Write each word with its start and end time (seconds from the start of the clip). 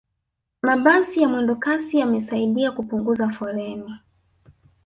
mabasi 0.61 1.21
ya 1.21 1.29
mwendokasi 1.29 1.97
yamesaidia 1.99 2.71
kupunguza 2.71 3.29
foleni 3.29 3.95